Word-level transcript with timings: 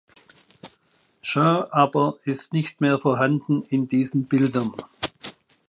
Jean 1.21 1.65
aber 1.69 2.17
ist 2.25 2.53
nicht 2.53 2.81
mehr 2.81 2.97
vorhanden 2.97 3.61
in 3.65 3.87
diesen 3.87 4.25
Bildern. 4.25 4.73